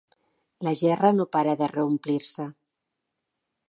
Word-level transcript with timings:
La 0.67 0.73
gerra 0.79 1.13
no 1.19 1.29
para 1.37 1.55
de 1.61 1.69
reomplir-se. 1.77 2.51